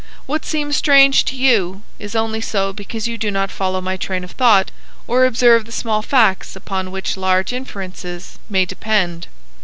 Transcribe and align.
What 0.25 0.45
seems 0.45 0.75
strange 0.75 1.25
to 1.25 1.35
you 1.35 1.83
is 1.99 2.15
only 2.15 2.41
so 2.41 2.73
because 2.73 3.07
you 3.07 3.19
do 3.19 3.29
not 3.29 3.51
follow 3.51 3.81
my 3.81 3.97
train 3.97 4.23
of 4.23 4.31
thought 4.31 4.71
or 5.05 5.25
observe 5.25 5.65
the 5.65 5.71
small 5.71 6.01
facts 6.01 6.55
upon 6.55 6.89
which 6.89 7.17
large 7.17 7.53
inferences 7.53 8.39
may 8.49 8.65
depend. 8.65 9.27